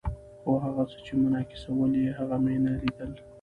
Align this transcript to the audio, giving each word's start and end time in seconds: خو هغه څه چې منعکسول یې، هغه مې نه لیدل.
خو 0.41 0.51
هغه 0.65 0.83
څه 0.91 0.97
چې 1.05 1.13
منعکسول 1.21 1.91
یې، 2.01 2.09
هغه 2.19 2.37
مې 2.43 2.55
نه 2.65 2.71
لیدل. 2.81 3.11